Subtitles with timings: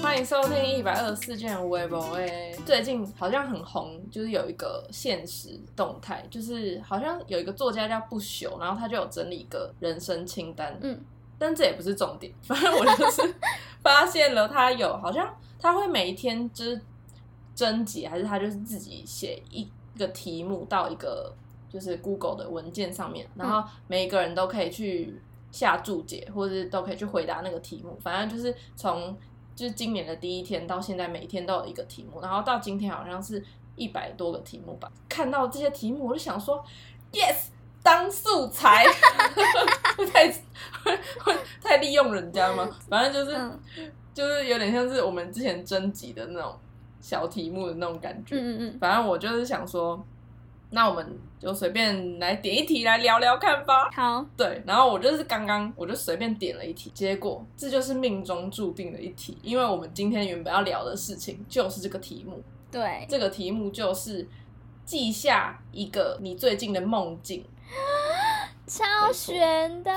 [0.00, 2.56] 欢迎收听一百二十四件微博诶。
[2.64, 10.76] 最近好像很红，就是有一个现实动态，就是好像有一个作家叫不朽，然后他就有整理一个人生清单。
[10.80, 10.98] 嗯，
[11.38, 13.34] 但这也不是重点，反正我就是
[13.82, 16.80] 发现了他有好像他会每一天就是
[17.54, 19.68] 征集，还是他就是自己写一
[19.98, 21.34] 个题目到一个
[21.68, 25.20] 就是 Google 的文件上面，然后每一个人都可以去
[25.50, 27.96] 下注解，或者是都可以去回答那个题目。
[28.00, 29.16] 反正就是从
[29.58, 34.88] 就是今年的第一天到现在，每天都有一个题目，然后到今天好像是一百多个题目吧。
[35.08, 36.64] 看到这些题目，我就想说
[37.10, 37.46] ，yes，
[37.82, 38.84] 当素材，
[39.98, 40.28] 会太
[40.84, 42.70] 会会太利用人家吗？
[42.88, 43.60] 反正就是、嗯
[44.14, 46.56] 就是有点像是我们之前征集的那种
[47.00, 48.36] 小题目的那种感觉。
[48.36, 50.00] 嗯嗯嗯，反正我就是想说，
[50.70, 53.90] 那我们就随便来点一题来聊聊看吧。
[53.90, 64.28] 好，对，然后我就是刚刚我就随便点了一题，结果这就是命中注定的一题，因为我们今天原本要聊的事情就是这个题目，对，这个题目就是
[64.84, 67.44] 记下一个你最近的梦境，
[68.66, 69.90] 超悬的，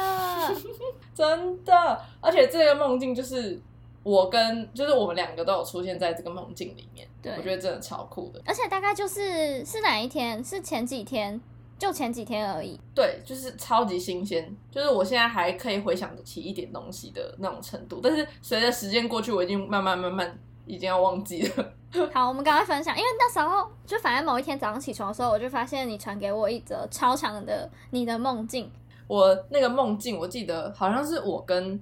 [1.13, 3.59] 真的，而且这个梦境就是
[4.03, 8.41] 我跟就是我们两个都有出现在这个梦境里面，对我觉得真的超酷的。
[8.45, 10.43] 而且大概就是是哪一天？
[10.43, 11.39] 是前几天，
[11.77, 12.79] 就前几天而已。
[12.95, 21.73] 对，就是超级新鲜，就是我现在还可以回想得起一点东西的那种程度，但是随着时间过去，我已经慢慢慢慢已经要忘记了。
[22.13, 28.71] 好，我们赶快分享，因为那时候就反正某一天早上起床的时候，我就发现你传给我一则超长的你的梦境。
[29.07, 31.77] 我那个梦境，我记得好像是我跟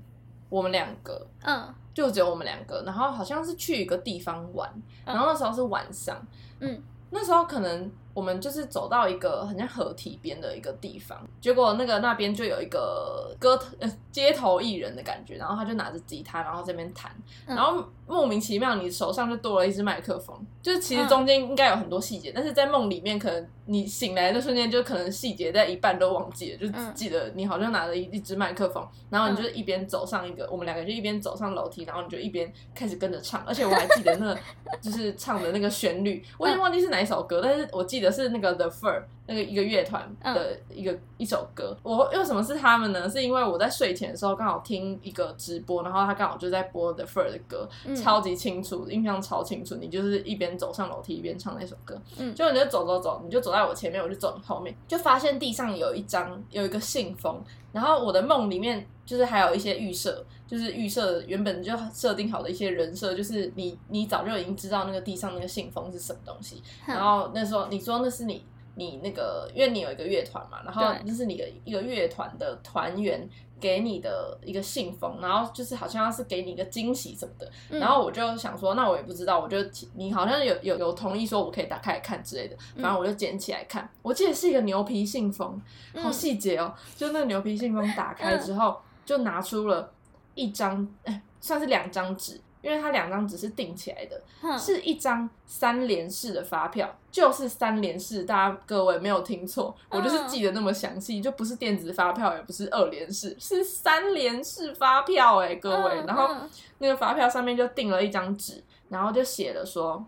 [0.49, 4.69] 我们两个，嗯就只有我们两个，然后好像是去一个地方玩，
[5.05, 6.15] 嗯然后那时候是晚上，
[6.59, 17.11] 嗯，那时候可能我们就是走到一个很像河堤边的一个地方，结果那个那边就有一个歌头呃街头艺人的感觉，然后他就拿着吉他，然后这边弹，
[17.45, 17.55] 嗯。
[17.55, 34.39] 然后莫名其妙你手上就多了一支麦克风，就是其实嗯中间应该有很多细节，但是在梦里面可能你醒来的瞬间就可能细节在一半都忘记了，就只嗯记得你好像拿着一一支麦克风，然后你就一边走上一个，我们两个就一边走上楼梯，然后你就一边开始跟着唱，而且我还记得那个
[34.81, 41.77] 就是唱的那个旋律，我已经忘记是哪一首歌，但是我记得是那个 The Fur 那个一个乐团的一个、一首歌。
[41.83, 43.07] 我为什么是他们呢？
[43.07, 49.75] 是因为我在睡前的时候刚好听一个直播，然后他刚好就在播 The Fur 的歌，嗯超级清楚，印象超清楚。
[49.75, 57.43] 你就是一边走上楼梯一边唱那首歌，嗯就你就走走走，你就走在我前面，我就走你后面，就发现地上有一张有一个信封，
[57.73, 68.45] 然后我的梦里面就是还有一些预设，就是预设原本就设定好的一些人设，就是你你早就已经知道那个地上那个信封是什么东西，然后那时候你说那是你
[68.79, 73.29] 你那个，因为你有一个乐团嘛，然后就是你的一个乐团的团员
[73.59, 77.79] 给你的一个信封，然后就是好像是给你一个惊喜什么的，嗯。
[77.79, 79.57] 然后我就想说，那我也不知道，我就
[79.95, 85.49] 你好像有有有同意说我可以打开来看之类的，嗯反正我就捡起来看，我记得是一个牛皮信封，
[85.95, 89.91] 好嗯细节哦，就那个牛皮信封打开之后，就拿出了
[90.35, 92.39] 一张，哎，算是两张纸。
[92.61, 94.57] 因为它两张纸是订起来的，哼。
[94.57, 106.01] 是一张三联式的发票，就是三联式，大家各位没有听错，我就是记得那么详细，就不是电子发票，也不是二联式，是三联式发票哎、各位。
[106.01, 106.49] 嗯然后嗯。
[106.81, 110.05] 那个发票上面就订了一张纸，然后就写了说，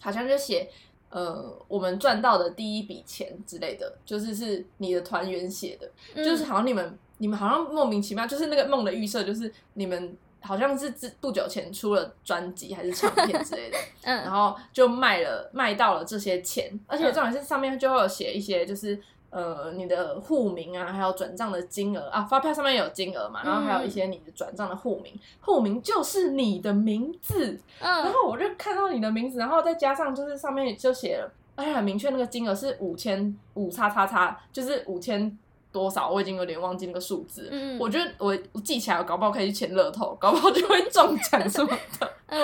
[0.00, 0.70] 好像就写
[1.10, 14.16] 呃我们赚到的第一笔钱之类的，就是是你的团员写的，嗯就是好像你们你们好像莫名其妙，就是那个梦的预设，就是你们好像是自不久前出了专辑还是唱片之类的， 嗯。
[14.22, 18.98] 然嗯后就卖了卖到了这些钱，而且重点是上面就会有写一些就是。
[19.30, 22.08] 呃，你的户名啊，还有转账的金额。
[22.08, 25.12] 啊，发票上面有金额嘛，然后还有一些你的转账的户名，
[25.42, 27.92] 户名就是你的名字，嗯。
[27.92, 35.38] 然嗯后我就看到你的名字，然后再加上就是上面就写了，而且很明确那个金额是五千五叉叉叉，就是五千
[35.78, 37.48] 多少，我已经有点忘记那个数字。
[37.52, 42.12] 嗯我觉得我我记起来，我搞不好可以去签乐透，搞不好就会中奖什么的。
[42.28, 42.40] 嗯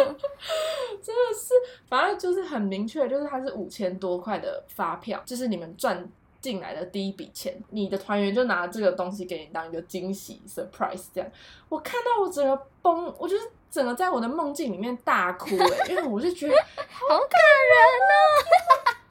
[1.03, 1.53] 真的是，
[1.89, 6.09] 反正就是很明确，就是它是五千多块的发票，就是你们赚
[6.41, 11.31] 进来的第一笔钱，你的团员就拿这个东西给你当一个惊喜 surprise 这样。
[11.69, 16.55] 我看到我整个崩，我就是整个在我的梦境里面大哭哎、因为我就觉得
[16.89, 18.95] 好感人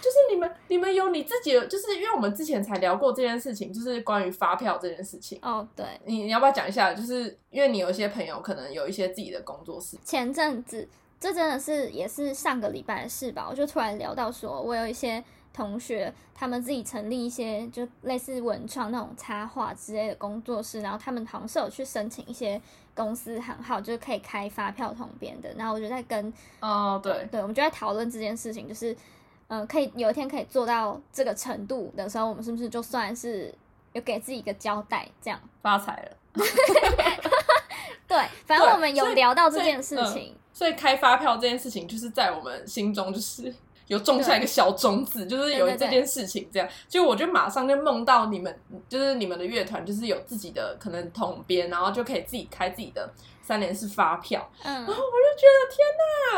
[0.00, 5.38] 就是你们你们有你自己的，就是因为我们之前才聊过这件事情，就是关于发票这件事情。
[5.42, 5.50] 哦。
[5.50, 6.94] 哦，对，你你要不要讲一下？
[6.94, 15.22] 就是因为你有一些朋友可能有一些自己的工作室，前阵子这真的是也是上个礼拜的事吧，我就突然聊到说，我有一些
[15.52, 22.58] 同学他们自己成立一些就类似文创那种插画之类的工作室，然后他们好像是有去申请一些
[22.94, 25.52] 公司行号，就是可以开发票统编的。
[25.58, 28.96] 然后我就在跟哦，对，对，我们就在讨论这件事情，就是
[29.50, 33.52] 嗯、呃可以有一天可以做到这个程度的时候，我们是不是就算是
[33.92, 35.06] 有给自己一个交代？
[35.20, 36.16] 这样 发财了。
[38.06, 40.36] 对，反正我们有聊到这件事嗯情。
[40.52, 43.54] 所以开发票这件事情，就是在我们心中就是
[43.86, 46.68] 有种下一个小种子，就是有这件事情这样。
[46.88, 48.54] 就我就马上就梦到你们，
[48.88, 53.10] 就是你们的乐团，就是有自己的可能统编，然后就可以自己开自己的
[53.50, 54.48] 三联是发票。
[54.62, 55.84] 嗯然后我就觉得天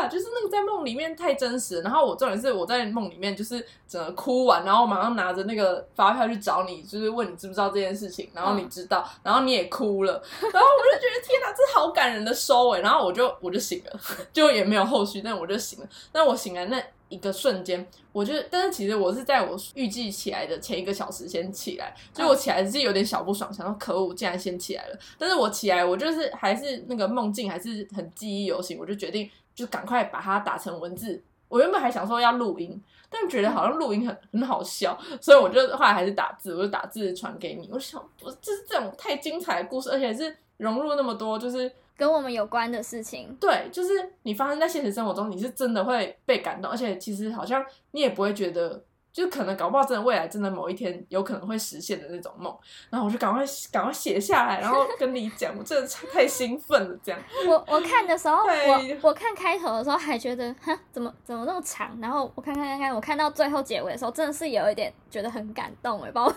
[0.01, 1.79] 哪，就是那个在梦里面太真实。
[1.81, 12.81] 然后我重点是我在梦里面就是整个哭完，然后马上拿着那个发票去找你，就是问你知不知道这件事情，然后你知道，然后你也哭了，然后我就觉得天哪，这好感人的收尾。
[12.81, 13.99] 然后我就我就醒了，
[14.33, 15.87] 就也没有后续，但我就醒了。
[16.13, 16.83] 那我醒来那
[17.13, 24.97] 一个瞬间，我就但是其实我是在我预计起来的前一个小时先起来，所以我起来是有点小不爽，想到可恶，竟然先起来了。
[25.17, 31.21] 但是我起来，我就是还是那个梦境还是很记忆犹新，我就决定就赶快把它打成文字。
[31.47, 32.81] 我原本还想说要录音，
[33.11, 37.69] 但觉得好像录音很很好笑，所以我就后来还是打字，我就打字传给你。
[37.71, 41.71] 我想，我，这是这种太精彩的故事，而且是融入那么多，就是
[42.03, 48.83] 跟我们有关的事情，对，就是你发生在现实生活中，你是真的会被感动，而且其实好像你也不会觉得，
[49.13, 52.53] 就可能搞不好真的未来真的某一天有可能会实现的那种梦。
[52.89, 53.41] 然后我就赶快
[53.71, 57.21] 赶快写下来，然后跟你讲，我真的太兴奋了，这样。
[57.47, 61.97] 我我看的时候，对我我看开头的时候还觉得，哈，怎么怎么那么长？
[62.01, 66.35] 然后我看看看看，我看到最后结尾的时候，真的是有一点觉得很感动哎，不知道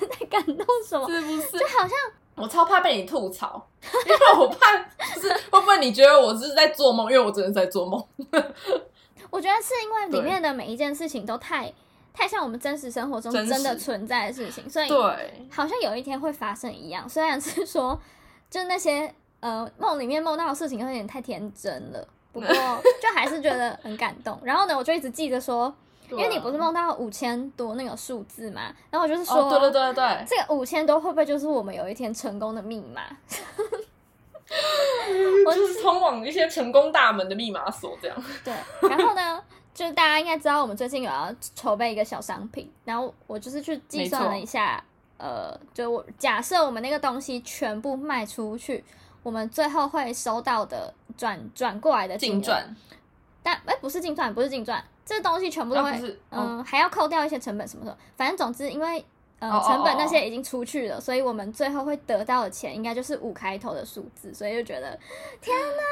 [0.18, 1.58] 在感动什么，是不是？
[1.58, 1.90] 就好像
[2.36, 3.64] 我超怕被你吐槽，
[4.06, 4.76] 因为我怕
[5.14, 8.02] 就是 会不会你觉得我是在做梦，因为我真的在做梦。
[9.30, 11.72] 我觉得是因为里面的每一件事情都太
[12.12, 17.08] 太像我们真实生活中真的存在的事情，所以对，好像有一天会发生一样。
[17.08, 18.00] 虽然是说，
[18.50, 22.48] 就那些呃梦里面梦到的事情有点太天真了，不过
[23.02, 24.38] 就还是觉得很感动。
[24.44, 25.74] 然后呢，我就一直记着说，
[26.18, 33.02] 因为你不是梦到五千多那个数字嘛，然后我就是说，哦，对对对对，这个五千多会不会就是我们有一天成功的密码？
[35.46, 38.24] 我就是通往一些成功大门的密码锁这样。
[38.44, 38.54] 对，
[38.88, 44.82] 然后呢，就是大家应该知道，我们最近有要筹备一个小商品，然后我就是去计算了一下，
[45.18, 48.84] 呃，就我假设我们那个东西全部卖出去，
[49.22, 52.76] 我们最后会收到的转转过来的净，赚。
[53.42, 59.04] 但哎、不是净赚，不是净赚，这东西全部都会，嗯、还要扣掉一些成本什么的，反正总之因为。
[59.40, 64.98] 呃成本哦那些已经出去了，所以我们最后会得到的钱应该就是五开头的数字，所以就觉得
[65.42, 65.82] 天哪，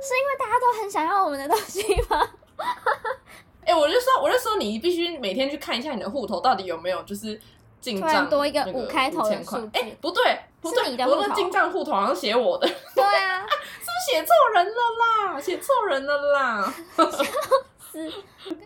[0.00, 2.26] 是因为大家都很想要我们的东西吗？
[3.66, 7.38] 哎、我就说，我就说，你必须每天去看一下你的户头到底有没有就是
[7.78, 15.40] 进账多一个五开头的5000块数字哎、不对，不对，是你的户头我的进账户头好像写我的，是对啊， 是不是写错人了啦？
[15.40, 16.74] 写错人了啦！
[17.96, 18.12] 是，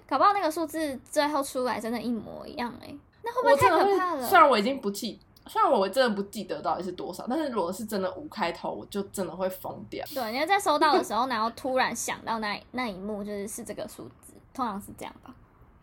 [0.09, 4.27] 搞不好那个数字最后出来真的一模一样哎、那会不会太可怕了？
[4.27, 10.05] 虽然我已经不记，虽然我真的不记得到底是多少，但是如果是真的五开头，我就真的会疯掉。
[10.15, 15.35] 对，你在收到的时候，然后突然想到那那一幕，就是是这个数字，通常是这样吧？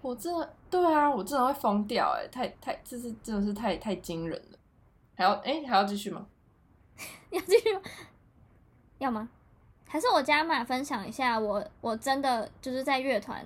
[0.01, 4.57] 我真的，对啊，我真的会疯掉、哎，太太，这是真的是太太惊人了。
[5.15, 6.25] 还要哎、还要继续吗？
[7.31, 7.81] 要继续吗？
[8.99, 9.29] 要吗？
[9.87, 13.45] 还是我加码分享一下我我真的就是在乐团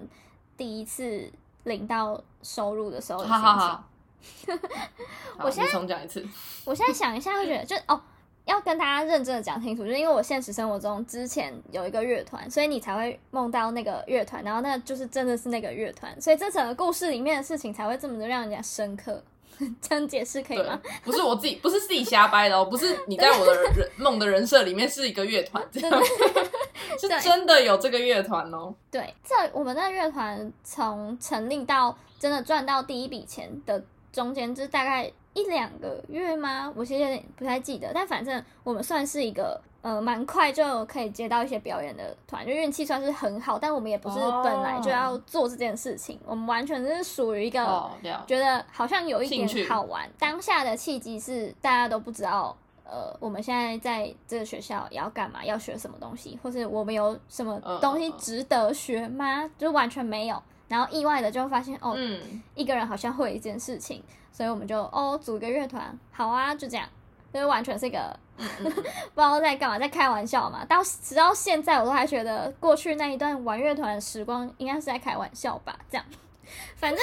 [0.57, 1.31] 第一次
[1.63, 3.41] 领到收入的时候的心情。
[3.41, 3.83] 好好
[5.37, 6.23] 好，我现在你重讲一次。
[6.65, 7.99] 我现在想一下，会觉得 就哦，
[8.45, 19.23] 要跟大家认真的讲清楚，就是因为我现实生活中之前有一个乐团，所以你才会梦到那个乐团，然后那就是真的是那个乐团，所以这整个故事里面的事情才会这么的让人家深刻。
[19.81, 26.03] 这样解释可以吗？，不是我自己，不是自己瞎掰的哦，不是你在我的人梦的人设里面是一个乐团，这样
[26.99, 28.73] 是真的有这个乐团哦。
[28.89, 36.71] 对，这我们那乐团从成立到真的赚到第一笔钱的中间，就是大概一两个月吗？
[36.75, 47.89] 我其实有点不太记得，但反正我们算是一个呃蛮快就可以接到一些表演的团，就运气算是很好，但我们也不是哦本来就要做这件事情，我们完全是属于一个
[48.27, 50.09] 觉得好像有一点好玩。
[50.19, 59.49] 当下的契机是大家都不知道，呃，我们现在在这个学校要干嘛，要学什么东西，或是我们有什么嗯东西值得学吗？
[59.57, 60.43] 就完全没有。
[60.71, 64.01] 然后意外的就发现，哦，嗯，一个人好像会一件事情，
[64.31, 66.87] 所以我们就哦组一个乐团，好啊，就这样。
[67.33, 68.83] 就是完全是一个嗯 不知
[69.15, 70.65] 道在干嘛，在开玩笑嘛。
[70.65, 76.05] 到直到现在，我都还觉得过去那一段玩乐团的时光应该是在开玩笑吧，这样。
[76.75, 76.99] 反正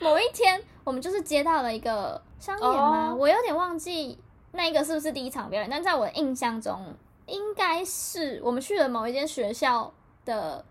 [0.00, 4.18] 某一天我们就是接到了一个商演吗哦我有点忘记
[4.52, 6.94] 那一个是不是第一场表演，但在我的印象中
[7.26, 9.92] 应该是我们去了某一间学校
[10.24, 10.64] 的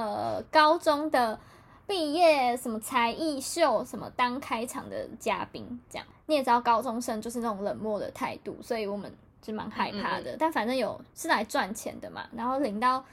[0.00, 1.38] 呃高中的
[1.86, 6.06] 毕业什么才艺秀什么当开场的嘉宾，这样。
[6.26, 10.36] 你也知道高中生就是那种冷漠的态度，所以我们就蛮害怕的。
[10.38, 13.04] 但反正有是来赚钱的嘛，然后领到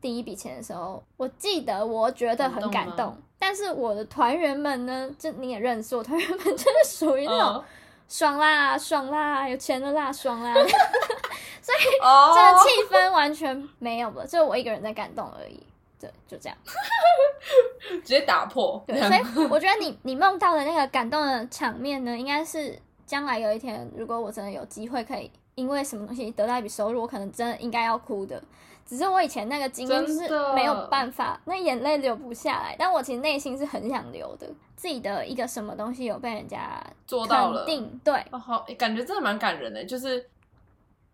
[0.00, 7.64] 第一笔钱的时候，我记得我觉得很感动，但是我的团员们呢，就你也认识我团员们，就是属于那种、嗯
[8.06, 10.52] 爽啦爽啦，有钱的啦爽啦，
[11.60, 15.58] 所以这哦，个气氛完全没有了，就我一个人在感动而已。
[16.00, 16.58] 对，就这样。
[18.02, 18.82] 直接打破。
[18.86, 28.42] 对，所以我觉得你 你梦到的那个感动的场面呢，应该是将来有一天，如果我真的有机会可以因为什么东西得到一笔收入，我可能真的应该要哭的。
[28.86, 34.46] 只是我以前那个经验就是没有办法，那眼泪流不下来，但我其实内心是很想流的。
[34.76, 37.64] 自己的一个什么东西有被人家做到了
[38.04, 40.28] 对，哦，好，感觉真的蛮感人的，就是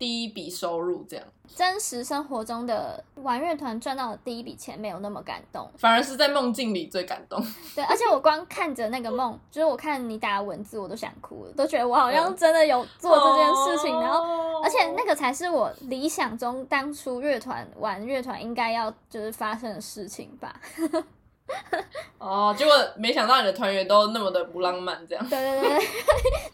[0.00, 5.70] 第一笔收入这样，真实生活中的玩乐团赚到的第一笔钱没有那么感动。
[5.76, 7.38] 反而是在梦境里最感动。
[7.76, 20.58] 对，而且我光看着那个梦， 就是我看你打的文字，我都想哭了，都觉得我好像真的有做这件事情，然后后而且那个才是我理想中当初乐团玩乐团应该要就是发生的事情吧。
[22.16, 25.78] 哦，结果没想到你的团员都那么的不浪漫，这样对对对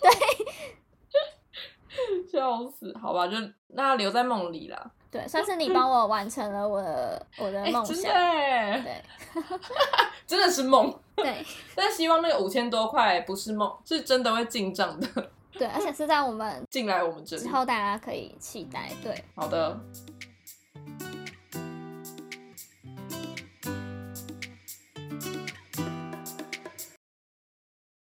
[0.00, 0.10] 对，
[2.26, 2.94] 笑死。
[3.00, 3.36] 好吧，就
[3.68, 4.90] 那留在梦里啦。
[5.10, 8.12] 对，算是你帮我完成了我的我的梦想。
[8.12, 9.02] 对
[10.26, 10.92] 真的是梦。
[11.14, 15.08] 对 但希望那个五千多块不是梦，是真的会进账的，
[15.52, 17.48] 对，而且是在我们进来我们这里之。
[17.48, 18.90] 后大家可以期待。
[19.02, 19.78] 对，好的，